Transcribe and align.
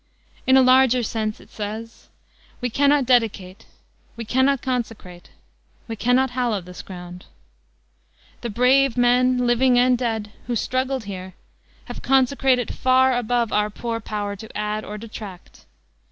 "In 0.47 0.57
a 0.57 0.63
larger 0.63 1.03
sense," 1.03 1.39
it 1.39 1.51
says, 1.51 2.09
"we 2.59 2.71
cannot 2.71 3.05
dedicate, 3.05 3.67
we 4.17 4.25
cannot 4.25 4.63
consecrate, 4.63 5.29
we 5.87 5.95
cannot 5.95 6.31
hallow 6.31 6.59
this 6.59 6.81
ground. 6.81 7.25
The 8.41 8.49
brave 8.49 8.97
men, 8.97 9.45
living 9.45 9.77
and 9.77 9.95
dead, 9.95 10.31
who 10.47 10.55
struggled 10.55 11.03
here 11.03 11.35
have 11.85 12.01
consecrated 12.01 12.71
it 12.71 12.75
far 12.75 13.15
above 13.15 13.53
our 13.53 13.69
poor 13.69 13.99
power 13.99 14.35
to 14.37 14.57
add 14.57 14.83
or 14.83 14.97
detract. 14.97 15.65